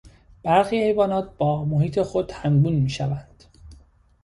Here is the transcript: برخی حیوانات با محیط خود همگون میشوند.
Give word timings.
برخی 0.43 0.83
حیوانات 0.83 1.37
با 1.37 1.65
محیط 1.65 2.01
خود 2.01 2.31
همگون 2.31 2.73
میشوند. 2.73 3.43